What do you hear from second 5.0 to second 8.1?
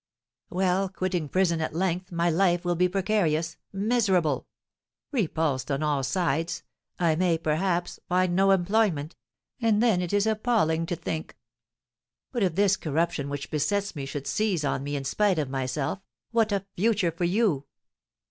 Repulsed on all sides, I may, perhaps,